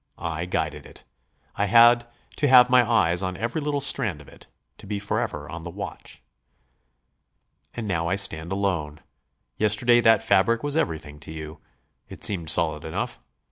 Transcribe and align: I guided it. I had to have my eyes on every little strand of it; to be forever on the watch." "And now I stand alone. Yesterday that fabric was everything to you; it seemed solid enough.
I 0.17 0.45
guided 0.47 0.87
it. 0.87 1.05
I 1.55 1.65
had 1.67 2.07
to 2.37 2.47
have 2.47 2.71
my 2.71 2.83
eyes 2.89 3.21
on 3.21 3.37
every 3.37 3.61
little 3.61 3.79
strand 3.79 4.19
of 4.19 4.27
it; 4.27 4.47
to 4.79 4.87
be 4.87 4.97
forever 4.97 5.47
on 5.47 5.61
the 5.61 5.69
watch." 5.69 6.23
"And 7.75 7.87
now 7.87 8.07
I 8.07 8.15
stand 8.15 8.51
alone. 8.51 9.01
Yesterday 9.57 10.01
that 10.01 10.23
fabric 10.23 10.63
was 10.63 10.75
everything 10.75 11.19
to 11.19 11.31
you; 11.31 11.61
it 12.09 12.23
seemed 12.23 12.49
solid 12.49 12.83
enough. 12.83 13.19